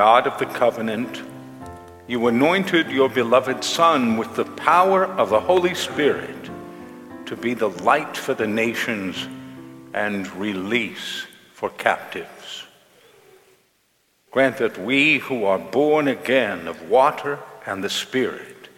God 0.00 0.26
of 0.26 0.38
the 0.38 0.46
covenant, 0.46 1.22
you 2.08 2.26
anointed 2.26 2.90
your 2.90 3.10
beloved 3.10 3.62
Son 3.62 4.16
with 4.16 4.34
the 4.34 4.46
power 4.46 5.04
of 5.04 5.28
the 5.28 5.40
Holy 5.40 5.74
Spirit 5.74 6.50
to 7.26 7.36
be 7.36 7.52
the 7.52 7.68
light 7.68 8.16
for 8.16 8.32
the 8.32 8.46
nations 8.46 9.28
and 9.92 10.26
release 10.36 11.26
for 11.52 11.68
captives. 11.68 12.64
Grant 14.30 14.56
that 14.56 14.78
we 14.78 15.18
who 15.18 15.44
are 15.44 15.58
born 15.58 16.08
again 16.08 16.66
of 16.66 16.88
water 16.88 17.38
and 17.66 17.84
the 17.84 17.90
Spirit 17.90 18.70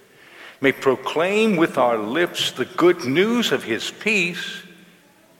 may 0.60 0.72
proclaim 0.72 1.54
with 1.54 1.78
our 1.78 1.98
lips 1.98 2.50
the 2.50 2.64
good 2.64 3.04
news 3.04 3.52
of 3.52 3.62
his 3.62 3.92
peace 3.92 4.64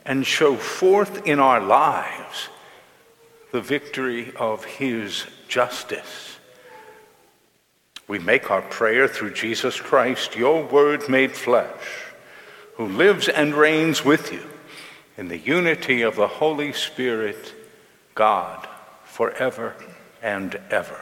and 0.06 0.24
show 0.24 0.54
forth 0.54 1.26
in 1.26 1.40
our 1.40 1.60
lives 1.60 2.50
the 3.52 3.60
victory 3.60 4.32
of 4.36 4.64
his 4.64 5.26
justice. 5.46 6.38
We 8.08 8.18
make 8.18 8.50
our 8.50 8.62
prayer 8.62 9.06
through 9.06 9.34
Jesus 9.34 9.78
Christ, 9.78 10.36
your 10.36 10.64
word 10.64 11.08
made 11.08 11.32
flesh, 11.32 12.06
who 12.76 12.86
lives 12.86 13.28
and 13.28 13.54
reigns 13.54 14.04
with 14.04 14.32
you 14.32 14.42
in 15.18 15.28
the 15.28 15.38
unity 15.38 16.00
of 16.00 16.16
the 16.16 16.26
Holy 16.26 16.72
Spirit, 16.72 17.54
God, 18.14 18.66
forever 19.04 19.76
and 20.22 20.58
ever. 20.70 21.00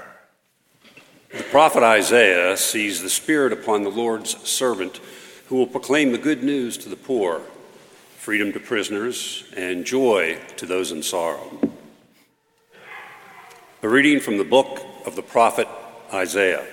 The 1.32 1.44
prophet 1.44 1.84
Isaiah 1.84 2.56
sees 2.56 3.00
the 3.00 3.10
Spirit 3.10 3.52
upon 3.52 3.84
the 3.84 3.90
Lord's 3.90 4.36
servant 4.48 5.00
who 5.46 5.56
will 5.56 5.68
proclaim 5.68 6.10
the 6.10 6.18
good 6.18 6.42
news 6.42 6.76
to 6.78 6.88
the 6.88 6.96
poor, 6.96 7.42
freedom 8.18 8.52
to 8.52 8.60
prisoners, 8.60 9.44
and 9.56 9.84
joy 9.84 10.38
to 10.56 10.66
those 10.66 10.90
in 10.90 11.04
sorrow. 11.04 11.70
A 13.82 13.88
reading 13.88 14.20
from 14.20 14.36
the 14.36 14.44
book 14.44 14.84
of 15.06 15.16
the 15.16 15.22
prophet 15.22 15.66
Isaiah. 16.12 16.66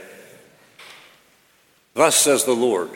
Thus 1.93 2.17
says 2.17 2.43
the 2.43 2.51
Lord 2.51 2.89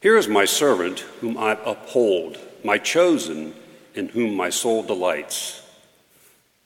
Here 0.00 0.16
is 0.16 0.28
my 0.28 0.44
servant 0.44 1.00
whom 1.20 1.36
I 1.36 1.58
uphold, 1.64 2.38
my 2.62 2.78
chosen, 2.78 3.54
in 3.96 4.10
whom 4.10 4.36
my 4.36 4.50
soul 4.50 4.84
delights. 4.84 5.60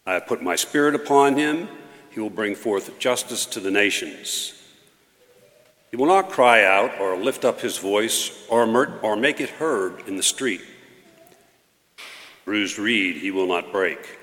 I 0.05 0.12
have 0.12 0.27
put 0.27 0.42
my 0.42 0.55
spirit 0.55 0.95
upon 0.95 1.39
him 1.39 1.67
he 2.11 2.20
will 2.20 2.28
bring 2.28 2.56
forth 2.56 2.98
justice 2.98 3.47
to 3.47 3.61
the 3.61 3.70
nations. 3.70 4.53
He 5.91 5.97
will 5.97 6.06
not 6.06 6.28
cry 6.28 6.62
out 6.62 7.00
or 7.00 7.17
lift 7.17 7.47
up 7.47 7.62
his 7.62 7.78
voice 7.78 8.47
or, 8.50 8.67
or 9.03 9.17
make 9.17 9.41
it 9.41 9.48
heard 9.48 10.06
in 10.06 10.19
the 10.19 10.22
street. 10.22 10.61
Bruised 12.44 12.78
reed 12.78 13.17
he 13.17 13.31
will 13.31 13.47
not 13.47 13.72
break, 13.72 14.19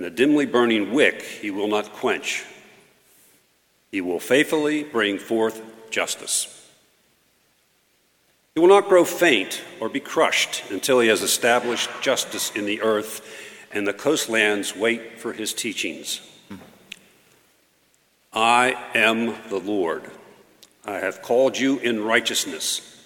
and 0.00 0.06
a 0.06 0.10
dimly 0.10 0.46
burning 0.46 0.94
wick 0.94 1.20
he 1.20 1.50
will 1.50 1.68
not 1.68 1.92
quench. 1.92 2.46
He 3.92 4.00
will 4.00 4.18
faithfully 4.18 4.82
bring 4.82 5.18
forth 5.18 5.60
justice. 5.90 6.66
He 8.54 8.62
will 8.62 8.68
not 8.68 8.88
grow 8.88 9.04
faint 9.04 9.62
or 9.78 9.90
be 9.90 10.00
crushed 10.00 10.62
until 10.70 11.00
he 11.00 11.08
has 11.08 11.20
established 11.20 11.90
justice 12.00 12.50
in 12.52 12.64
the 12.64 12.80
earth, 12.80 13.20
and 13.72 13.86
the 13.86 13.92
coastlands 13.92 14.74
wait 14.74 15.18
for 15.18 15.34
his 15.34 15.52
teachings. 15.52 16.22
I 18.32 18.82
am 18.94 19.36
the 19.50 19.60
Lord. 19.60 20.10
I 20.82 20.96
have 21.00 21.20
called 21.20 21.58
you 21.58 21.76
in 21.76 22.02
righteousness. 22.02 23.04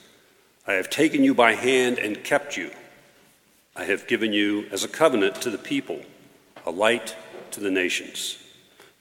I 0.65 0.75
have 0.75 0.91
taken 0.91 1.25
you 1.25 1.35
by 1.35 1.55
hand 1.55 1.99
and 1.99 2.23
kept 2.23 2.57
you. 2.57 2.71
I 3.75 3.83
have 3.83 4.07
given 4.07 4.33
you 4.33 4.69
as 4.71 4.85
a 4.85 4.89
covenant 4.89 5.43
to 5.43 5.51
the 5.51 5.59
people, 5.59 6.01
a 6.67 6.71
light 6.71 7.17
to 7.53 7.61
the 7.61 7.71
nations, 7.71 8.39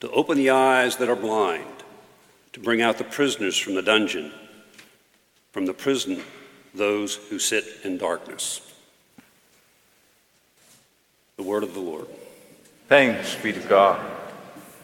to 0.00 0.10
open 0.10 0.36
the 0.36 0.50
eyes 0.50 0.96
that 0.96 1.08
are 1.08 1.16
blind, 1.16 1.64
to 2.52 2.60
bring 2.60 2.82
out 2.82 2.98
the 2.98 3.04
prisoners 3.04 3.56
from 3.56 3.74
the 3.74 3.82
dungeon, 3.82 4.32
from 5.52 5.66
the 5.66 5.74
prison, 5.74 6.22
those 6.74 7.16
who 7.16 7.38
sit 7.38 7.64
in 7.84 7.98
darkness. 7.98 8.60
The 11.36 11.42
word 11.42 11.62
of 11.62 11.74
the 11.74 11.80
Lord. 11.80 12.06
Thanks 12.88 13.34
be 13.36 13.52
to 13.52 13.60
God 13.60 13.98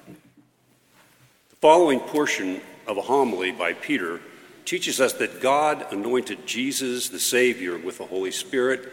The 0.06 1.56
following 1.56 2.00
portion 2.00 2.60
of 2.86 2.96
a 2.96 3.02
homily 3.02 3.52
by 3.52 3.74
Peter 3.74 4.20
teaches 4.64 5.00
us 5.00 5.12
that 5.14 5.40
God 5.40 5.92
anointed 5.92 6.46
Jesus, 6.46 7.08
the 7.08 7.20
Savior, 7.20 7.76
with 7.76 7.98
the 7.98 8.06
Holy 8.06 8.30
Spirit 8.30 8.92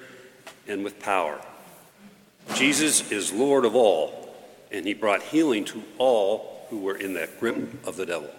and 0.68 0.84
with 0.84 1.00
power. 1.00 1.40
Jesus 2.56 3.12
is 3.12 3.32
Lord 3.32 3.66
of 3.66 3.76
all, 3.76 4.30
and 4.72 4.86
he 4.86 4.94
brought 4.94 5.22
healing 5.22 5.66
to 5.66 5.84
all 5.98 6.66
who 6.70 6.80
were 6.80 6.98
in 6.98 7.14
that 7.14 7.40
grip 7.40 7.86
of 7.86 7.96
the 7.96 8.06
devil. 8.06 8.30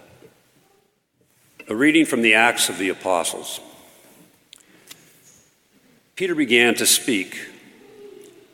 A 1.67 1.75
reading 1.75 2.05
from 2.05 2.21
the 2.21 2.33
Acts 2.33 2.69
of 2.69 2.77
the 2.77 2.89
Apostles. 2.89 3.59
Peter 6.15 6.35
began 6.35 6.75
to 6.75 6.85
speak. 6.85 7.39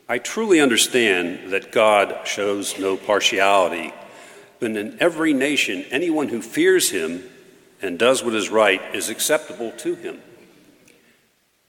I 0.08 0.18
truly 0.18 0.60
understand 0.60 1.52
that 1.52 1.72
God 1.72 2.26
shows 2.26 2.78
no 2.78 2.96
partiality 2.96 3.92
but 4.60 4.70
in 4.70 4.96
every 5.00 5.32
nation, 5.32 5.84
anyone 5.90 6.28
who 6.28 6.40
fears 6.40 6.90
him 6.90 7.22
and 7.82 7.98
does 7.98 8.24
what 8.24 8.34
is 8.34 8.48
right 8.48 8.80
is 8.94 9.08
acceptable 9.10 9.70
to 9.72 9.94
him. 9.94 10.20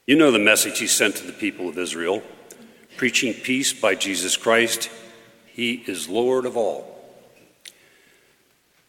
You 0.06 0.16
know 0.16 0.30
the 0.30 0.38
message 0.38 0.78
he 0.78 0.86
sent 0.86 1.16
to 1.16 1.26
the 1.26 1.32
people 1.32 1.68
of 1.68 1.78
Israel 1.78 2.22
preaching 2.98 3.32
peace 3.32 3.72
by 3.72 3.94
Jesus 3.94 4.36
Christ. 4.36 4.90
He 5.46 5.82
is 5.86 6.08
Lord 6.08 6.44
of 6.44 6.58
all. 6.58 6.94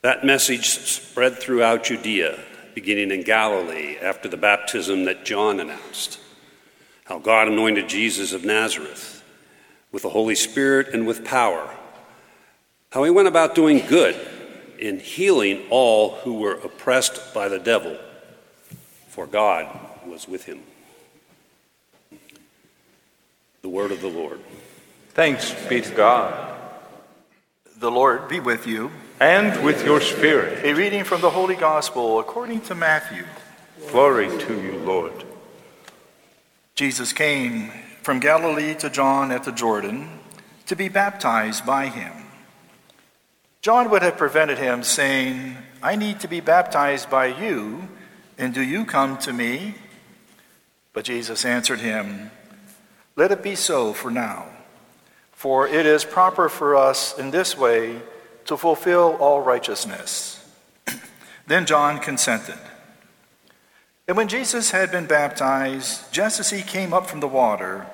That 0.02 0.26
message 0.26 0.68
spread 0.68 1.40
throughout 1.40 1.86
Judea, 1.86 2.38
beginning 2.76 3.12
in 3.12 3.24
Galilee 3.24 3.96
after 4.02 4.28
the 4.28 4.36
baptism 4.36 5.06
that 5.06 5.24
John 5.24 5.62
announced. 5.62 6.20
How 7.06 7.20
God 7.20 7.48
anointed 7.48 7.88
Jesus 7.88 8.34
of 8.34 8.44
Nazareth 8.44 9.24
with 9.94 10.04
the 10.04 10.10
Holy 10.10 10.36
Spirit 10.36 10.90
and 10.94 11.08
with 11.08 11.24
power 11.24 11.74
how 12.92 13.04
he 13.04 13.12
went 13.12 13.28
about 13.28 13.54
doing 13.54 13.86
good 13.86 14.20
in 14.80 15.00
healing 15.00 15.62
all 15.70 16.16
who 16.16 16.40
were 16.40 16.56
oppressed 16.56 17.34
by 17.36 17.48
the 17.48 17.60
devil, 17.60 17.98
for 19.10 19.28
God 19.28 19.68
was 20.08 20.28
with 20.28 20.46
him. 20.46 20.64
The 23.62 23.70
word 23.70 23.92
of 23.92 24.02
the 24.02 24.08
Lord. 24.08 24.40
Thanks 25.10 25.54
be 25.68 25.82
to 25.82 25.92
God. 25.94 26.58
The 27.78 27.92
Lord 27.92 28.28
be 28.28 28.40
with 28.40 28.68
you. 28.68 28.92
And 29.20 29.66
with 29.66 29.84
your 29.84 30.00
spirit. 30.00 30.64
A 30.64 30.74
reading 30.74 31.04
from 31.04 31.20
the 31.20 31.30
Holy 31.30 31.56
Gospel 31.56 32.20
according 32.20 32.62
to 32.62 32.76
Matthew. 32.76 33.26
Glory 33.92 34.30
to 34.30 34.62
you, 34.62 34.78
Lord. 34.80 35.26
Jesus 36.76 37.12
came 37.12 37.72
from 38.02 38.20
Galilee 38.20 38.76
to 38.76 38.90
John 38.90 39.32
at 39.32 39.44
the 39.44 39.52
Jordan 39.52 40.10
to 40.68 40.76
be 40.76 40.88
baptized 40.88 41.66
by 41.66 41.88
him. 41.88 42.14
John 43.62 43.90
would 43.90 44.04
have 44.04 44.18
prevented 44.18 44.58
him, 44.58 44.84
saying, 44.84 45.58
I 45.84 45.98
need 45.98 46.22
to 46.22 46.30
be 46.30 46.40
baptized 46.40 47.10
by 47.10 47.26
you, 47.26 47.90
and 48.38 48.54
do 48.54 48.62
you 48.62 48.86
come 48.86 49.18
to 49.20 49.34
me? 49.34 49.76
But 50.94 51.04
Jesus 51.04 51.44
answered 51.44 51.82
him, 51.82 52.32
Let 53.20 53.34
it 53.34 53.44
be 53.44 53.56
so 53.56 53.92
for 53.92 54.10
now, 54.10 54.46
for 55.34 55.68
it 55.68 55.86
is 55.86 56.06
proper 56.06 56.48
for 56.48 56.78
us 56.78 57.20
in 57.20 57.32
this 57.32 57.58
way 57.58 58.02
to 58.46 58.56
fulfill 58.56 59.18
all 59.20 59.42
righteousness. 59.42 60.42
then 61.46 61.66
John 61.66 62.00
consented. 62.00 62.58
And 64.08 64.16
when 64.16 64.30
Jesus 64.30 64.72
had 64.72 64.90
been 64.90 65.06
baptized, 65.06 66.14
just 66.14 66.40
as 66.40 66.50
he 66.50 66.62
came 66.62 66.94
up 66.94 67.08
from 67.08 67.20
the 67.20 67.28
water, 67.28 67.88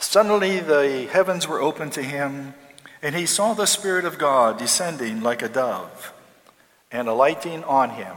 suddenly 0.00 0.58
the 0.58 1.06
heavens 1.08 1.46
were 1.46 1.62
opened 1.62 1.92
to 1.92 2.02
him 2.02 2.54
and 3.00 3.14
he 3.14 3.26
saw 3.26 3.54
the 3.54 3.64
Spirit 3.64 4.04
of 4.04 4.18
God 4.18 4.58
descending 4.58 5.22
like 5.22 5.40
a 5.40 5.48
dove 5.48 6.12
and 6.90 7.06
alighting 7.06 7.62
on 7.62 7.90
him. 7.90 8.16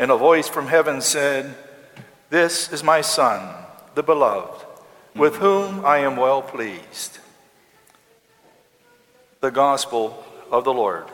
And 0.00 0.10
a 0.10 0.16
voice 0.16 0.48
from 0.48 0.66
heaven 0.66 1.00
said, 1.00 1.54
This 2.28 2.72
is 2.72 2.82
my 2.82 3.02
Son, 3.02 3.54
the 3.94 4.02
beloved, 4.02 4.66
with 5.14 5.36
whom 5.36 5.84
I 5.84 5.98
am 5.98 6.16
well 6.16 6.42
pleased. 6.42 7.18
The 9.40 9.50
Gospel 9.50 10.22
of 10.50 10.64
the 10.64 10.72
Lord. 10.72 11.06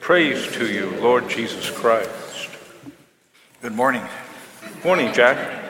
Praise 0.00 0.50
to 0.52 0.66
you, 0.66 0.90
Lord 1.00 1.28
Jesus 1.28 1.70
Christ. 1.70 2.50
Good 3.60 3.72
morning. 3.72 4.02
Morning, 4.84 5.12
Jack. 5.12 5.60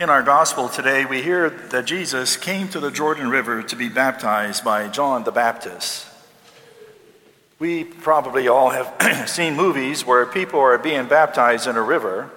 In 0.00 0.08
our 0.08 0.22
gospel 0.22 0.68
today, 0.68 1.04
we 1.04 1.22
hear 1.22 1.50
that 1.50 1.84
Jesus 1.84 2.36
came 2.36 2.68
to 2.68 2.80
the 2.80 2.90
Jordan 2.90 3.28
River 3.28 3.62
to 3.64 3.76
be 3.76 3.88
baptized 3.88 4.64
by 4.64 4.88
John 4.88 5.24
the 5.24 5.32
Baptist. 5.32 6.06
We 7.58 7.82
probably 7.82 8.46
all 8.46 8.70
have 8.70 9.28
seen 9.28 9.56
movies 9.56 10.06
where 10.06 10.24
people 10.24 10.60
are 10.60 10.78
being 10.78 11.08
baptized 11.08 11.66
in 11.66 11.76
a 11.76 11.82
river, 11.82 12.30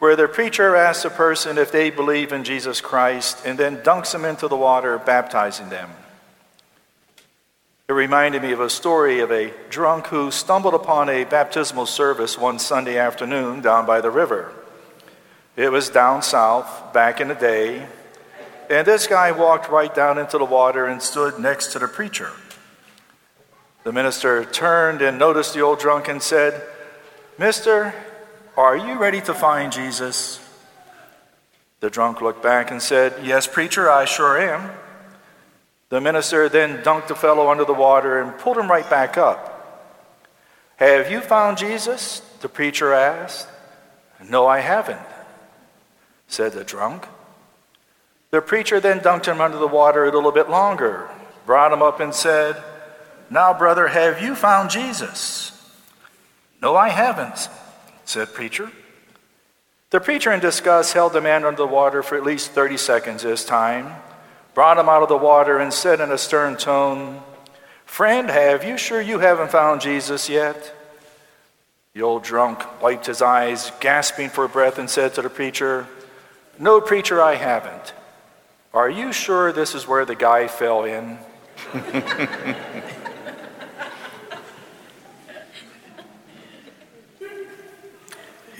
where 0.00 0.16
the 0.16 0.26
preacher 0.26 0.74
asks 0.74 1.04
a 1.04 1.10
person 1.10 1.58
if 1.58 1.70
they 1.70 1.90
believe 1.90 2.32
in 2.32 2.42
Jesus 2.42 2.80
Christ 2.80 3.42
and 3.44 3.58
then 3.58 3.76
dunks 3.82 4.12
them 4.12 4.24
into 4.24 4.48
the 4.48 4.56
water, 4.56 4.98
baptizing 4.98 5.68
them. 5.68 5.90
It 7.86 7.92
reminded 7.92 8.42
me 8.42 8.52
of 8.52 8.60
a 8.60 8.70
story 8.70 9.20
of 9.20 9.30
a 9.30 9.52
drunk 9.68 10.06
who 10.06 10.30
stumbled 10.30 10.74
upon 10.74 11.08
a 11.08 11.24
baptismal 11.24 11.86
service 11.86 12.38
one 12.38 12.58
Sunday 12.58 12.96
afternoon 12.96 13.60
down 13.60 13.84
by 13.84 14.00
the 14.00 14.10
river. 14.10 14.52
It 15.54 15.70
was 15.70 15.90
down 15.90 16.22
south 16.22 16.94
back 16.94 17.20
in 17.20 17.28
the 17.28 17.34
day, 17.34 17.86
and 18.70 18.86
this 18.86 19.06
guy 19.06 19.32
walked 19.32 19.68
right 19.68 19.94
down 19.94 20.16
into 20.16 20.38
the 20.38 20.44
water 20.44 20.86
and 20.86 21.02
stood 21.02 21.38
next 21.38 21.72
to 21.72 21.78
the 21.78 21.88
preacher. 21.88 22.30
The 23.84 23.92
minister 23.92 24.44
turned 24.44 25.02
and 25.02 25.18
noticed 25.18 25.52
the 25.52 25.60
old 25.60 25.80
drunk 25.80 26.08
and 26.08 26.22
said, 26.22 26.62
Mister, 27.38 27.92
are 28.60 28.76
you 28.76 28.98
ready 28.98 29.20
to 29.22 29.34
find 29.34 29.72
Jesus? 29.72 30.40
The 31.80 31.90
drunk 31.90 32.20
looked 32.20 32.42
back 32.42 32.70
and 32.70 32.80
said, 32.80 33.24
Yes, 33.24 33.46
preacher, 33.46 33.90
I 33.90 34.04
sure 34.04 34.38
am. 34.38 34.70
The 35.88 36.00
minister 36.00 36.48
then 36.48 36.82
dunked 36.82 37.08
the 37.08 37.14
fellow 37.14 37.50
under 37.50 37.64
the 37.64 37.74
water 37.74 38.20
and 38.20 38.38
pulled 38.38 38.58
him 38.58 38.70
right 38.70 38.88
back 38.88 39.18
up. 39.18 39.50
Have 40.76 41.10
you 41.10 41.20
found 41.20 41.58
Jesus? 41.58 42.20
The 42.40 42.48
preacher 42.48 42.92
asked. 42.92 43.48
No, 44.28 44.46
I 44.46 44.60
haven't, 44.60 45.00
said 46.28 46.52
the 46.52 46.64
drunk. 46.64 47.06
The 48.30 48.40
preacher 48.40 48.78
then 48.78 49.00
dunked 49.00 49.26
him 49.26 49.40
under 49.40 49.58
the 49.58 49.66
water 49.66 50.04
a 50.04 50.12
little 50.12 50.32
bit 50.32 50.48
longer, 50.48 51.08
brought 51.46 51.72
him 51.72 51.82
up, 51.82 52.00
and 52.00 52.14
said, 52.14 52.62
Now, 53.28 53.56
brother, 53.56 53.88
have 53.88 54.22
you 54.22 54.34
found 54.34 54.70
Jesus? 54.70 55.52
No, 56.62 56.76
I 56.76 56.90
haven't, 56.90 57.48
said 58.10 58.34
preacher. 58.34 58.70
The 59.90 60.00
preacher 60.00 60.32
in 60.32 60.40
disgust 60.40 60.92
held 60.92 61.12
the 61.12 61.20
man 61.20 61.44
under 61.44 61.58
the 61.58 61.66
water 61.66 62.02
for 62.02 62.16
at 62.16 62.24
least 62.24 62.50
30 62.50 62.76
seconds 62.76 63.22
this 63.22 63.44
time 63.44 63.94
brought 64.54 64.78
him 64.78 64.88
out 64.88 65.02
of 65.02 65.08
the 65.08 65.16
water, 65.16 65.58
and 65.58 65.72
said 65.72 66.00
in 66.00 66.10
a 66.12 66.18
stern 66.18 66.56
tone, 66.56 67.22
Friend, 67.84 68.28
have 68.28 68.64
you 68.64 68.76
sure 68.76 69.00
you 69.00 69.18
haven't 69.18 69.50
found 69.50 69.80
Jesus 69.80 70.28
yet? 70.28 70.74
The 71.94 72.02
old 72.02 72.22
drunk 72.22 72.82
wiped 72.82 73.06
his 73.06 73.22
eyes, 73.22 73.72
gasping 73.80 74.28
for 74.28 74.46
breath, 74.48 74.78
and 74.78 74.88
said 74.88 75.14
to 75.14 75.22
the 75.22 75.30
preacher, 75.30 75.86
No, 76.58 76.80
preacher, 76.80 77.22
I 77.22 77.34
haven't. 77.36 77.94
Are 78.72 78.90
you 78.90 79.12
sure 79.12 79.52
this 79.52 79.74
is 79.74 79.88
where 79.88 80.04
the 80.04 80.14
guy 80.14 80.46
fell 80.46 80.84
in? 80.84 81.18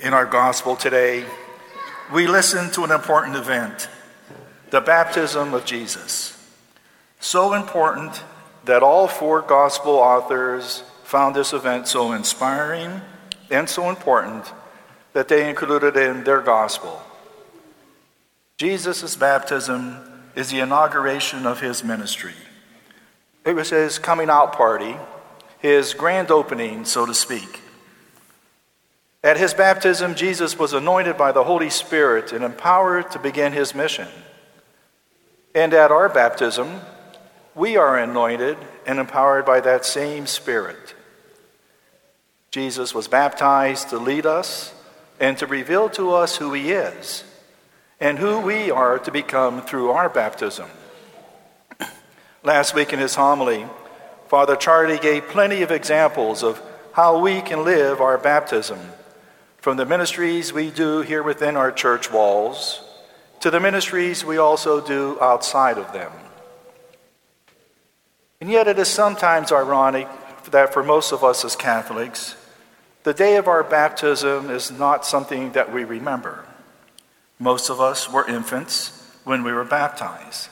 in 0.03 0.15
our 0.15 0.27
gospel 0.27 0.77
today, 0.77 1.25
we 2.13 2.27
listen 2.27 2.71
to 2.73 2.85
an 2.85 2.91
important 2.91 3.37
event 3.37 3.89
the 4.71 4.81
baptism 4.81 5.53
of 5.53 5.65
Jesus. 5.65 6.37
So 7.19 7.55
important 7.55 8.23
that 8.65 8.85
all 8.85 9.09
four 9.09 9.43
gospel 9.43 9.95
authors 9.95 10.85
found 11.03 11.35
this 11.35 11.53
event 11.53 11.89
so 11.89 12.13
inspiring 12.13 13.01
and 13.51 13.69
so 13.69 13.91
important 13.91 14.53
that 15.13 15.27
they 15.27 15.49
included 15.49 15.97
it 15.97 16.09
in 16.09 16.23
their 16.23 16.41
gospel. 16.41 17.03
Jesus' 18.59 19.17
baptism 19.17 19.97
is 20.37 20.51
the 20.51 20.61
inauguration 20.61 21.47
of 21.47 21.61
his 21.61 21.83
ministry. 21.83 22.35
It 23.45 23.55
was 23.57 23.71
his 23.71 23.99
coming 23.99 24.31
out 24.31 24.53
party, 24.53 24.97
his 25.59 25.95
grand 25.95 26.31
opening, 26.31 26.85
so 26.85 27.07
to 27.07 27.15
speak. 27.15 27.61
At 29.23 29.37
his 29.37 29.53
baptism, 29.53 30.15
Jesus 30.15 30.59
was 30.59 30.73
anointed 30.73 31.19
by 31.19 31.33
the 31.33 31.45
Holy 31.45 31.69
Spirit 31.69 32.33
and 32.33 32.43
empowered 32.43 33.11
to 33.11 33.19
begin 33.19 33.53
his 33.53 33.75
mission. 33.75 34.09
And 35.55 35.75
at 35.75 35.91
our 35.91 36.09
baptism, 36.09 36.81
we 37.55 37.77
are 37.77 37.99
anointed 37.99 38.57
and 38.87 38.99
empowered 38.99 39.45
by 39.45 39.61
that 39.61 39.85
same 39.85 40.27
Spirit. 40.27 40.95
Jesus 42.51 42.95
was 42.95 43.09
baptized 43.09 43.91
to 43.91 43.99
lead 43.99 44.25
us 44.25 44.73
and 45.19 45.37
to 45.39 45.47
reveal 45.47 45.91
to 45.91 46.13
us 46.15 46.37
who 46.37 46.53
He 46.53 46.73
is 46.73 47.25
and 48.01 48.19
who 48.19 48.41
we 48.41 48.71
are 48.71 48.99
to 48.99 49.13
become 49.13 49.61
through 49.61 49.91
our 49.91 50.09
baptism. 50.09 50.69
Last 52.43 52.75
week 52.75 52.95
in 52.95 52.99
his 52.99 53.15
homily, 53.15 53.67
Father 54.29 54.57
Charlie 54.57 54.99
gave 54.99 55.29
plenty 55.29 55.61
of 55.61 55.71
examples 55.71 56.43
of 56.43 56.63
how 56.95 57.21
we 57.21 57.43
can 57.43 57.63
live 57.63 58.01
our 58.01 58.17
baptism 58.17 58.79
from 59.61 59.77
the 59.77 59.87
ministries 59.87 60.53
we 60.53 60.71
do 60.71 61.03
here 61.03 61.23
within 61.23 61.57
our 61.57 61.71
church 61.71 62.11
walls 62.11 62.81
to 63.41 63.51
the 63.51 63.61
ministries 63.61 64.25
we 64.25 64.39
also 64.39 64.81
do 64.81 65.19
outside 65.21 65.79
of 65.79 65.93
them. 65.93 66.13
And 68.41 68.51
yet, 68.51 68.69
it 68.69 68.79
is 68.79 68.89
sometimes 68.89 69.53
ironic 69.53 70.09
that 70.51 70.73
for 70.73 70.83
most 70.83 71.13
of 71.13 71.23
us 71.23 71.45
as 71.45 71.57
Catholics, 71.57 72.37
the 73.03 73.13
day 73.13 73.37
of 73.37 73.49
our 73.49 73.63
baptism 73.63 74.51
is 74.51 74.71
not 74.71 75.05
something 75.05 75.53
that 75.53 75.73
we 75.73 75.85
remember. 75.85 76.45
Most 77.39 77.71
of 77.71 77.81
us 77.81 78.11
were 78.11 78.29
infants 78.29 78.97
when 79.25 79.43
we 79.43 79.53
were 79.53 79.65
baptized. 79.65 80.49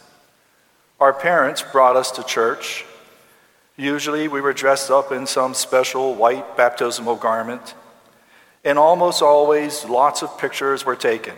Our 1.00 1.12
parents 1.12 1.62
brought 1.62 1.96
us 1.96 2.10
to 2.12 2.22
church. 2.22 2.84
Usually, 3.76 4.28
we 4.28 4.40
were 4.40 4.52
dressed 4.52 4.90
up 4.90 5.12
in 5.12 5.26
some 5.26 5.54
special 5.54 6.14
white 6.14 6.56
baptismal 6.56 7.16
garment, 7.16 7.74
and 8.64 8.78
almost 8.78 9.22
always 9.22 9.84
lots 9.84 10.22
of 10.22 10.38
pictures 10.38 10.84
were 10.84 10.96
taken. 10.96 11.36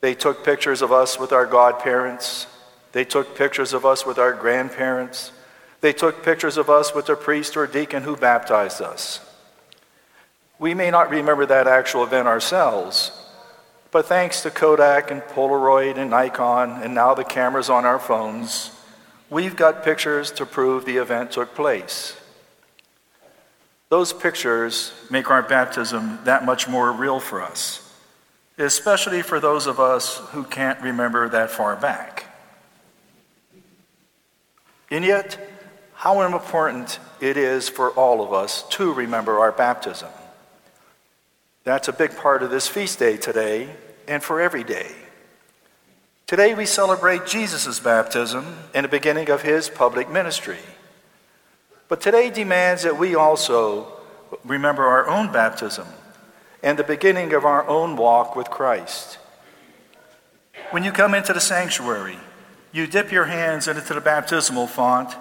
They 0.00 0.14
took 0.14 0.44
pictures 0.44 0.82
of 0.82 0.92
us 0.92 1.18
with 1.18 1.32
our 1.32 1.46
godparents. 1.46 2.46
They 2.92 3.04
took 3.04 3.36
pictures 3.36 3.72
of 3.72 3.84
us 3.84 4.06
with 4.06 4.18
our 4.18 4.32
grandparents. 4.32 5.32
They 5.80 5.92
took 5.92 6.22
pictures 6.22 6.56
of 6.56 6.70
us 6.70 6.94
with 6.94 7.06
the 7.06 7.16
priest 7.16 7.56
or 7.56 7.66
deacon 7.66 8.02
who 8.02 8.16
baptized 8.16 8.80
us. 8.80 9.20
We 10.58 10.74
may 10.74 10.90
not 10.90 11.10
remember 11.10 11.46
that 11.46 11.68
actual 11.68 12.02
event 12.02 12.26
ourselves, 12.26 13.12
but 13.90 14.06
thanks 14.06 14.42
to 14.42 14.50
Kodak 14.50 15.10
and 15.10 15.22
Polaroid 15.22 15.96
and 15.96 16.10
Nikon 16.10 16.82
and 16.82 16.94
now 16.94 17.14
the 17.14 17.24
cameras 17.24 17.70
on 17.70 17.84
our 17.84 17.98
phones, 17.98 18.72
we've 19.30 19.56
got 19.56 19.84
pictures 19.84 20.32
to 20.32 20.44
prove 20.44 20.84
the 20.84 20.96
event 20.96 21.30
took 21.30 21.54
place. 21.54 22.17
Those 23.88 24.12
pictures 24.12 24.92
make 25.10 25.30
our 25.30 25.42
baptism 25.42 26.18
that 26.24 26.44
much 26.44 26.68
more 26.68 26.92
real 26.92 27.20
for 27.20 27.42
us 27.42 27.88
especially 28.58 29.22
for 29.22 29.38
those 29.38 29.66
of 29.66 29.78
us 29.78 30.18
who 30.32 30.42
can't 30.42 30.80
remember 30.82 31.28
that 31.28 31.50
far 31.50 31.76
back. 31.76 32.24
And 34.90 35.04
yet, 35.04 35.38
how 35.94 36.22
important 36.22 36.98
it 37.20 37.36
is 37.36 37.68
for 37.68 37.90
all 37.90 38.22
of 38.22 38.32
us 38.32 38.64
to 38.70 38.92
remember 38.92 39.38
our 39.38 39.52
baptism. 39.52 40.08
That's 41.64 41.88
a 41.88 41.92
big 41.92 42.16
part 42.16 42.42
of 42.42 42.50
this 42.50 42.66
feast 42.66 42.98
day 42.98 43.16
today 43.16 43.68
and 44.06 44.22
for 44.22 44.40
every 44.40 44.64
day. 44.64 44.90
Today 46.26 46.54
we 46.54 46.66
celebrate 46.66 47.26
Jesus' 47.26 47.80
baptism 47.80 48.56
and 48.74 48.84
the 48.84 48.88
beginning 48.88 49.30
of 49.30 49.42
his 49.42 49.68
public 49.68 50.10
ministry. 50.10 50.58
But 51.88 52.00
today 52.02 52.30
demands 52.30 52.82
that 52.82 52.98
we 52.98 53.14
also 53.14 53.92
remember 54.44 54.84
our 54.84 55.08
own 55.08 55.32
baptism 55.32 55.86
and 56.62 56.78
the 56.78 56.84
beginning 56.84 57.32
of 57.32 57.44
our 57.44 57.66
own 57.66 57.96
walk 57.96 58.36
with 58.36 58.50
Christ. 58.50 59.18
When 60.70 60.84
you 60.84 60.92
come 60.92 61.14
into 61.14 61.32
the 61.32 61.40
sanctuary, 61.40 62.18
you 62.72 62.86
dip 62.86 63.10
your 63.10 63.24
hands 63.24 63.68
into 63.68 63.94
the 63.94 64.00
baptismal 64.00 64.66
font. 64.66 65.14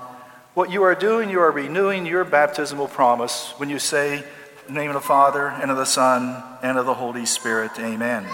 What 0.53 0.69
you 0.69 0.83
are 0.83 0.95
doing, 0.95 1.29
you 1.29 1.39
are 1.39 1.51
renewing 1.51 2.05
your 2.05 2.25
baptismal 2.25 2.87
promise 2.87 3.53
when 3.57 3.69
you 3.69 3.79
say, 3.79 4.25
name 4.67 4.89
of 4.89 4.95
the 4.95 5.01
Father, 5.01 5.47
and 5.47 5.71
of 5.71 5.77
the 5.77 5.85
Son, 5.85 6.43
and 6.61 6.77
of 6.77 6.85
the 6.85 6.95
Holy 6.95 7.25
Spirit, 7.25 7.71
Amen. 7.79 8.27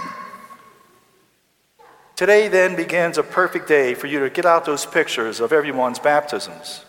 Today, 2.15 2.47
then, 2.47 2.75
begins 2.75 3.17
a 3.17 3.23
perfect 3.23 3.67
day 3.67 3.93
for 3.93 4.07
you 4.07 4.19
to 4.19 4.29
get 4.29 4.45
out 4.45 4.65
those 4.65 4.85
pictures 4.85 5.39
of 5.39 5.51
everyone's 5.51 5.99
baptisms. 5.99 6.85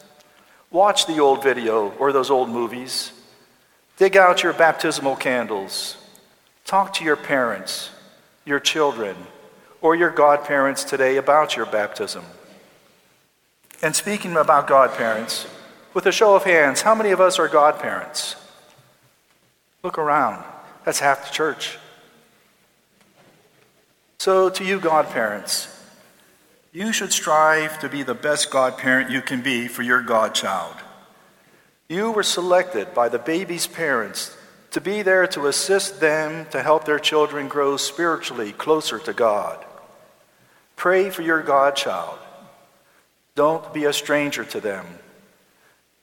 Watch 0.74 1.06
the 1.06 1.20
old 1.20 1.40
video 1.40 1.90
or 2.00 2.12
those 2.12 2.30
old 2.30 2.48
movies. 2.48 3.12
Dig 3.96 4.16
out 4.16 4.42
your 4.42 4.52
baptismal 4.52 5.14
candles. 5.14 5.96
Talk 6.64 6.94
to 6.94 7.04
your 7.04 7.14
parents, 7.14 7.90
your 8.44 8.58
children, 8.58 9.14
or 9.80 9.94
your 9.94 10.10
godparents 10.10 10.82
today 10.82 11.16
about 11.16 11.54
your 11.54 11.64
baptism. 11.64 12.24
And 13.82 13.94
speaking 13.94 14.34
about 14.34 14.66
godparents, 14.66 15.46
with 15.94 16.06
a 16.06 16.12
show 16.12 16.34
of 16.34 16.42
hands, 16.42 16.82
how 16.82 16.96
many 16.96 17.12
of 17.12 17.20
us 17.20 17.38
are 17.38 17.46
godparents? 17.46 18.34
Look 19.84 19.96
around. 19.96 20.42
That's 20.84 20.98
half 20.98 21.28
the 21.28 21.32
church. 21.32 21.78
So, 24.18 24.50
to 24.50 24.64
you, 24.64 24.80
godparents, 24.80 25.68
you 26.74 26.92
should 26.92 27.12
strive 27.12 27.78
to 27.78 27.88
be 27.88 28.02
the 28.02 28.14
best 28.14 28.50
godparent 28.50 29.08
you 29.08 29.22
can 29.22 29.40
be 29.40 29.68
for 29.68 29.82
your 29.82 30.02
godchild. 30.02 30.74
You 31.88 32.10
were 32.10 32.24
selected 32.24 32.92
by 32.92 33.08
the 33.08 33.18
baby's 33.20 33.68
parents 33.68 34.36
to 34.72 34.80
be 34.80 35.02
there 35.02 35.28
to 35.28 35.46
assist 35.46 36.00
them 36.00 36.46
to 36.50 36.60
help 36.60 36.84
their 36.84 36.98
children 36.98 37.46
grow 37.46 37.76
spiritually 37.76 38.50
closer 38.50 38.98
to 38.98 39.12
God. 39.12 39.64
Pray 40.74 41.10
for 41.10 41.22
your 41.22 41.42
godchild. 41.44 42.18
Don't 43.36 43.72
be 43.72 43.84
a 43.84 43.92
stranger 43.92 44.44
to 44.44 44.60
them. 44.60 44.84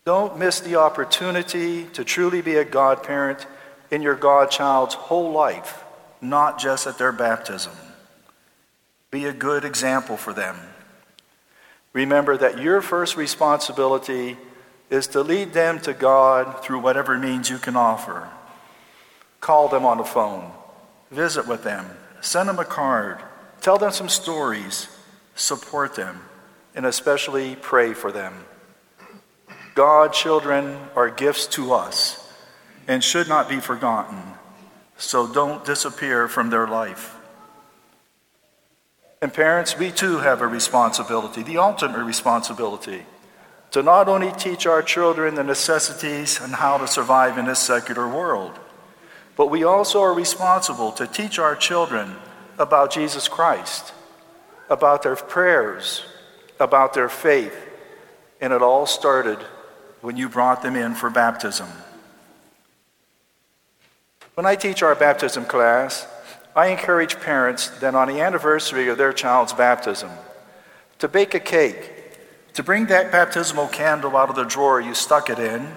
Don't 0.06 0.40
miss 0.40 0.62
the 0.62 0.78
opportunity 0.78 1.84
to 1.88 2.06
truly 2.06 2.42
be 2.42 2.56
a 2.56 2.64
godparent 2.64 3.46
in 3.92 4.02
your 4.02 4.16
godchild's 4.16 4.96
whole 4.96 5.34
life, 5.34 5.84
not 6.22 6.58
just 6.58 6.88
at 6.88 6.98
their 6.98 7.12
baptism. 7.12 7.74
Be 9.12 9.26
a 9.26 9.34
good 9.34 9.66
example 9.66 10.16
for 10.16 10.34
them. 10.34 10.56
Remember 11.94 12.38
that 12.38 12.60
your 12.60 12.82
first 12.82 13.18
responsibility 13.18 14.38
is 14.90 15.08
to 15.08 15.22
lead 15.22 15.52
them 15.54 15.80
to 15.82 15.94
God 15.94 16.64
through 16.64 16.80
whatever 16.80 17.18
means 17.18 17.50
you 17.50 17.58
can 17.58 17.76
offer. 17.76 18.30
Call 19.42 19.68
them 19.68 19.86
on 19.86 19.98
the 19.98 20.04
phone, 20.04 20.52
visit 21.10 21.48
with 21.48 21.64
them, 21.64 21.86
send 22.22 22.48
them 22.48 22.60
a 22.60 22.66
card, 22.66 23.20
tell 23.60 23.78
them 23.78 23.92
some 23.92 24.08
stories, 24.10 24.88
support 25.36 25.96
them, 25.96 26.22
and 26.74 26.86
especially 26.86 27.58
pray 27.58 27.94
for 27.94 28.12
them. 28.12 28.46
God 29.76 30.14
children 30.14 30.78
are 30.96 31.10
gifts 31.10 31.48
to 31.48 31.74
us 31.74 32.30
and 32.88 33.04
should 33.04 33.28
not 33.28 33.50
be 33.50 33.60
forgotten, 33.60 34.22
so 34.98 35.28
don't 35.28 35.66
disappear 35.66 36.28
from 36.28 36.50
their 36.50 36.68
life. 36.68 37.16
And 39.22 39.32
parents, 39.32 39.78
we 39.78 39.92
too 39.92 40.18
have 40.18 40.42
a 40.42 40.48
responsibility, 40.48 41.44
the 41.44 41.60
ultimate 41.60 42.04
responsibility, 42.04 43.06
to 43.70 43.84
not 43.84 44.10
only 44.10 44.32
teach 44.32 44.66
our 44.66 44.82
children 44.82 45.36
the 45.36 45.44
necessities 45.44 46.42
and 46.42 46.56
how 46.56 46.78
to 46.78 46.88
survive 46.88 47.38
in 47.38 47.46
this 47.46 47.60
secular 47.60 48.08
world, 48.08 48.58
but 49.36 49.48
we 49.48 49.64
also 49.64 50.02
are 50.02 50.14
responsible 50.14 50.92
to 50.94 51.06
teach 51.06 51.38
our 51.38 51.56
children 51.56 52.16
about 52.58 52.92
Jesus 52.92 53.28
Christ, 53.28 53.94
about 54.70 55.04
their 55.04 55.16
prayers, 55.16 56.04
about 56.60 56.94
their 56.94 57.10
faith. 57.10 57.56
And 58.42 58.52
it 58.52 58.62
all 58.62 58.86
started 58.86 59.38
when 60.02 60.18
you 60.18 60.30
brought 60.30 60.64
them 60.64 60.76
in 60.76 60.96
for 60.96 61.10
baptism. 61.10 61.68
When 64.34 64.46
I 64.46 64.56
teach 64.56 64.82
our 64.82 64.96
baptism 64.96 65.46
class, 65.46 66.08
I 66.56 66.68
encourage 66.68 67.20
parents 67.20 67.70
that 67.80 67.96
on 67.96 68.08
the 68.08 68.20
anniversary 68.20 68.90
of 68.90 68.98
their 68.98 69.14
child's 69.14 69.54
baptism 69.54 70.12
to 71.00 71.08
bake 71.08 71.34
a 71.34 71.40
cake, 71.40 71.92
to 72.54 72.64
bring 72.64 72.88
that 72.88 73.12
baptismal 73.12 73.68
candle 73.70 74.16
out 74.18 74.30
of 74.30 74.36
the 74.36 74.44
drawer 74.44 74.80
you 74.80 74.94
stuck 74.94 75.30
it 75.30 75.40
in, 75.40 75.68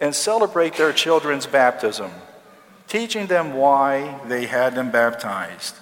and 0.00 0.14
celebrate 0.14 0.74
their 0.74 0.92
children's 0.92 1.46
baptism, 1.46 2.10
teaching 2.86 3.26
them 3.26 3.54
why 3.54 4.20
they 4.28 4.46
had 4.46 4.74
them 4.74 4.90
baptized. 4.90 5.74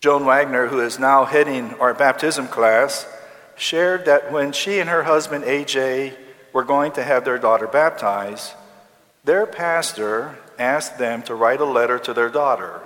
Joan 0.00 0.24
Wagner, 0.24 0.66
who 0.66 0.80
is 0.80 0.98
now 0.98 1.24
heading 1.24 1.74
our 1.74 1.94
baptism 1.94 2.48
class, 2.48 3.06
shared 3.56 4.06
that 4.06 4.32
when 4.32 4.50
she 4.52 4.80
and 4.80 4.90
her 4.90 5.04
husband 5.04 5.44
AJ 5.44 6.14
were 6.52 6.64
going 6.64 6.90
to 6.92 7.02
have 7.04 7.24
their 7.24 7.38
daughter 7.38 7.68
baptized, 7.68 8.52
their 9.24 9.46
pastor 9.46 10.36
asked 10.62 10.96
them 10.98 11.22
to 11.24 11.34
write 11.34 11.60
a 11.60 11.64
letter 11.64 11.98
to 11.98 12.14
their 12.14 12.30
daughter 12.30 12.80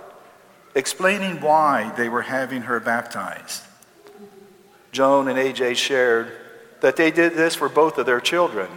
explaining 0.75 1.41
why 1.41 1.91
they 1.97 2.09
were 2.09 2.23
having 2.23 2.63
her 2.63 2.79
baptized. 2.79 3.63
Joan 4.93 5.27
and 5.27 5.39
AJ 5.39 5.77
shared 5.77 6.31
that 6.81 6.97
they 6.97 7.11
did 7.11 7.33
this 7.33 7.55
for 7.55 7.69
both 7.69 7.97
of 7.97 8.05
their 8.05 8.21
children 8.21 8.69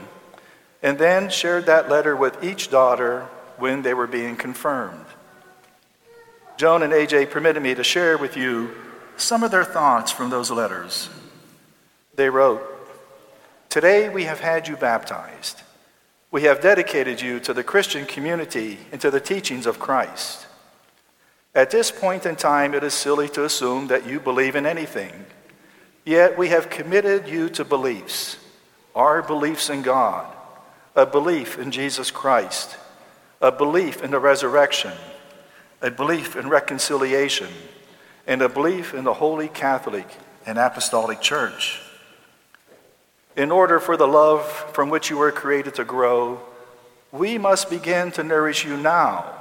and 0.81 0.97
then 0.97 1.29
shared 1.29 1.65
that 1.65 1.89
letter 1.89 2.15
with 2.15 2.41
each 2.41 2.69
daughter 2.69 3.27
when 3.57 3.81
they 3.81 3.93
were 3.93 4.07
being 4.07 4.37
confirmed. 4.37 5.05
Joan 6.55 6.83
and 6.83 6.93
AJ 6.93 7.31
permitted 7.31 7.61
me 7.61 7.75
to 7.75 7.83
share 7.83 8.17
with 8.17 8.37
you 8.37 8.71
some 9.17 9.43
of 9.43 9.51
their 9.51 9.65
thoughts 9.65 10.11
from 10.11 10.29
those 10.29 10.49
letters. 10.49 11.09
They 12.15 12.29
wrote, 12.29 12.61
Today 13.69 14.07
we 14.07 14.23
have 14.23 14.39
had 14.39 14.69
you 14.69 14.77
baptized. 14.77 15.61
We 16.31 16.43
have 16.43 16.61
dedicated 16.61 17.21
you 17.21 17.39
to 17.41 17.53
the 17.53 17.63
Christian 17.63 18.05
community 18.05 18.77
and 18.91 19.01
to 19.01 19.09
the 19.09 19.19
teachings 19.19 19.65
of 19.65 19.79
Christ. 19.79 20.45
At 21.55 21.71
this 21.71 21.89
point 21.89 22.27
in 22.27 22.35
time, 22.35 22.75
it 22.75 22.83
is 22.83 22.93
silly 22.93 23.27
to 23.29 23.45
assume 23.45 23.87
that 23.87 24.05
you 24.05 24.19
believe 24.19 24.55
in 24.55 24.67
anything. 24.67 25.25
Yet 26.05 26.37
we 26.37 26.49
have 26.49 26.69
committed 26.69 27.27
you 27.27 27.49
to 27.49 27.65
beliefs, 27.65 28.37
our 28.95 29.23
beliefs 29.23 29.69
in 29.69 29.81
God, 29.81 30.31
a 30.95 31.05
belief 31.05 31.57
in 31.57 31.71
Jesus 31.71 32.11
Christ, 32.11 32.77
a 33.41 33.51
belief 33.51 34.03
in 34.03 34.11
the 34.11 34.19
resurrection, 34.19 34.93
a 35.81 35.89
belief 35.89 36.35
in 36.35 36.47
reconciliation, 36.47 37.49
and 38.27 38.43
a 38.43 38.49
belief 38.49 38.93
in 38.93 39.03
the 39.03 39.13
Holy 39.15 39.47
Catholic 39.47 40.07
and 40.45 40.59
Apostolic 40.59 41.21
Church. 41.21 41.81
In 43.39 43.51
order 43.51 43.79
for 43.79 43.95
the 43.95 44.05
love 44.05 44.45
from 44.73 44.89
which 44.89 45.09
you 45.09 45.17
were 45.17 45.31
created 45.31 45.75
to 45.75 45.85
grow, 45.85 46.41
we 47.09 47.37
must 47.37 47.69
begin 47.69 48.11
to 48.11 48.21
nourish 48.21 48.65
you 48.65 48.75
now. 48.75 49.33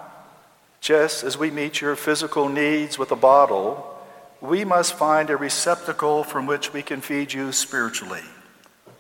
Just 0.81 1.25
as 1.25 1.37
we 1.37 1.51
meet 1.51 1.81
your 1.81 1.97
physical 1.97 2.49
needs 2.49 2.97
with 2.97 3.11
a 3.11 3.17
bottle, 3.17 3.99
we 4.41 4.65
must 4.65 4.95
find 4.95 5.31
a 5.31 5.37
receptacle 5.37 6.23
from 6.23 6.47
which 6.47 6.73
we 6.73 6.81
can 6.81 7.01
feed 7.01 7.33
you 7.33 7.51
spiritually. 7.51 8.23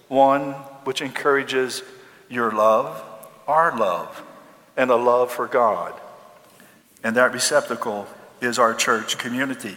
One 0.08 0.54
which 0.82 1.00
encourages 1.00 1.84
your 2.28 2.50
love, 2.50 3.00
our 3.46 3.78
love, 3.78 4.20
and 4.76 4.90
a 4.90 4.96
love 4.96 5.30
for 5.30 5.46
God. 5.46 5.94
And 7.04 7.14
that 7.14 7.32
receptacle 7.32 8.08
is 8.40 8.58
our 8.58 8.74
church 8.74 9.16
community. 9.16 9.76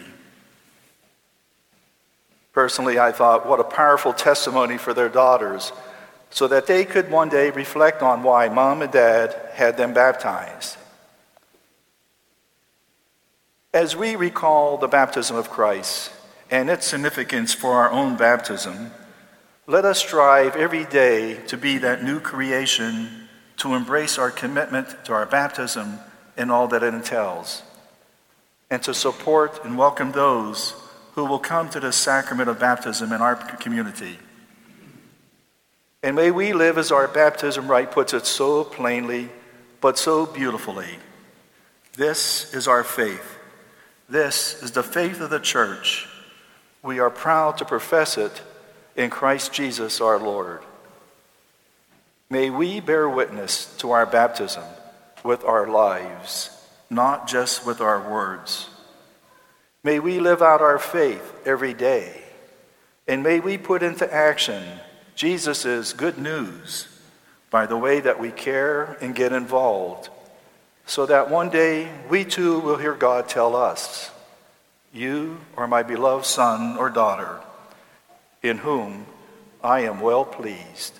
Personally, 2.53 3.00
I 3.00 3.12
thought, 3.12 3.48
what 3.48 3.60
a 3.60 3.65
powerful 3.65 4.13
testimony 4.13 4.77
for 4.77 4.93
their 4.93 5.10
daughters 5.10 5.72
so 6.29 6.48
that 6.48 6.67
they 6.67 6.86
could 6.86 7.10
one 7.10 7.29
day 7.29 7.50
reflect 7.50 8.01
on 8.01 8.24
why 8.24 8.50
mom 8.50 8.81
and 8.81 8.91
dad 8.91 9.36
had 9.53 9.77
them 9.77 9.93
baptized. 9.93 10.77
As 13.74 13.96
we 13.96 14.15
recall 14.15 14.77
the 14.77 14.88
baptism 14.88 15.38
of 15.38 15.50
Christ 15.50 16.12
and 16.50 16.70
its 16.70 16.86
significance 16.86 17.53
for 17.53 17.74
our 17.74 17.91
own 17.91 18.17
baptism, 18.17 18.91
let 19.67 19.86
us 19.86 20.00
strive 20.00 20.58
every 20.58 20.84
day 20.84 21.36
to 21.48 21.58
be 21.58 21.77
that 21.77 22.03
new 22.03 22.20
creation, 22.20 23.29
to 23.58 23.75
embrace 23.75 24.17
our 24.17 24.31
commitment 24.31 25.05
to 25.05 25.13
our 25.13 25.25
baptism 25.25 26.00
and 26.36 26.51
all 26.51 26.67
that 26.67 26.84
it 26.84 26.93
entails, 26.93 27.62
and 28.70 28.84
to 28.84 28.93
support 28.93 29.63
and 29.63 29.77
welcome 29.77 30.12
those 30.12 30.74
who 31.21 31.27
will 31.27 31.37
come 31.37 31.69
to 31.69 31.79
the 31.79 31.91
sacrament 31.91 32.49
of 32.49 32.57
baptism 32.57 33.13
in 33.13 33.21
our 33.21 33.35
community. 33.35 34.17
And 36.01 36.15
may 36.15 36.31
we 36.31 36.51
live 36.51 36.79
as 36.79 36.91
our 36.91 37.07
baptism 37.07 37.67
rite 37.67 37.91
puts 37.91 38.15
it 38.15 38.25
so 38.25 38.63
plainly, 38.63 39.29
but 39.81 39.99
so 39.99 40.25
beautifully. 40.25 40.97
This 41.93 42.55
is 42.55 42.67
our 42.67 42.83
faith. 42.83 43.37
This 44.09 44.63
is 44.63 44.71
the 44.71 44.81
faith 44.81 45.21
of 45.21 45.29
the 45.29 45.39
church. 45.39 46.07
We 46.81 46.97
are 46.99 47.11
proud 47.11 47.59
to 47.59 47.65
profess 47.65 48.17
it 48.17 48.41
in 48.95 49.11
Christ 49.11 49.53
Jesus 49.53 50.01
our 50.01 50.17
Lord. 50.17 50.63
May 52.31 52.49
we 52.49 52.79
bear 52.79 53.07
witness 53.07 53.77
to 53.77 53.91
our 53.91 54.07
baptism 54.07 54.63
with 55.23 55.43
our 55.43 55.67
lives, 55.67 56.49
not 56.89 57.27
just 57.27 57.63
with 57.63 57.79
our 57.79 58.09
words. 58.09 58.70
May 59.83 60.00
we 60.00 60.19
live 60.19 60.43
out 60.43 60.61
our 60.61 60.77
faith 60.77 61.35
every 61.43 61.73
day. 61.73 62.21
And 63.07 63.23
may 63.23 63.39
we 63.39 63.57
put 63.57 63.81
into 63.81 64.11
action 64.13 64.63
Jesus' 65.15 65.91
good 65.93 66.19
news 66.19 66.88
by 67.50 67.65
the 67.65 67.77
way 67.77 68.00
that 68.00 68.19
we 68.19 68.29
care 68.29 68.95
and 69.01 69.15
get 69.15 69.33
involved, 69.33 70.09
so 70.85 71.07
that 71.07 71.31
one 71.31 71.50
day 71.50 71.91
we 72.09 72.23
too 72.23 72.59
will 72.59 72.77
hear 72.77 72.93
God 72.93 73.27
tell 73.27 73.55
us, 73.55 74.11
You 74.93 75.39
are 75.57 75.67
my 75.67 75.81
beloved 75.81 76.25
son 76.25 76.77
or 76.77 76.91
daughter, 76.91 77.41
in 78.43 78.59
whom 78.59 79.07
I 79.63 79.81
am 79.81 80.00
well 80.00 80.25
pleased. 80.25 80.93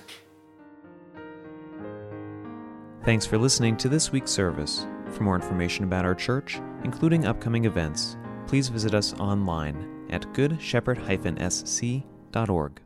Thanks 3.06 3.28
for 3.28 3.38
listening 3.38 3.78
to 3.78 3.90
this 3.90 4.12
week's 4.12 4.32
service. 4.32 4.86
For 5.14 5.24
more 5.24 5.36
information 5.36 5.84
about 5.84 6.06
our 6.06 6.16
church, 6.16 6.60
including 6.84 7.26
upcoming 7.26 7.66
events, 7.66 8.18
please 8.52 8.68
visit 8.68 8.94
us 8.94 9.14
online 9.14 10.06
at 10.10 10.24
goodshepherd-sc.org. 10.34 12.82